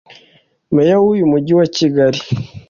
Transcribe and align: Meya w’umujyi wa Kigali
Meya 0.73 0.95
w’umujyi 1.03 1.53
wa 1.59 1.67
Kigali 1.75 2.19